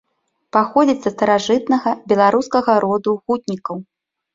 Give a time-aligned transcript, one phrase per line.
[0.55, 3.89] Паходзіць са старажытнага беларускага роду гутнікаў.